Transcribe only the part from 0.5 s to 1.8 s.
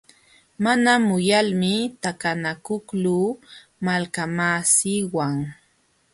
Mana muyalmi